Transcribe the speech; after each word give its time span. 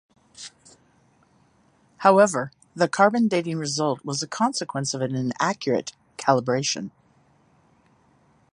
However, 1.97 2.51
the 2.75 2.87
carbon 2.87 3.27
dating 3.27 3.59
result 3.59 4.03
was 4.03 4.23
a 4.23 4.27
consequence 4.27 4.95
of 4.95 5.01
an 5.01 5.13
incorrect 5.13 5.93
calibration. 6.17 6.89